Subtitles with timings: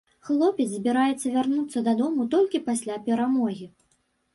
[0.27, 3.75] Хлопец збіраецца вярнуцца дадому толькі пасля перамогі.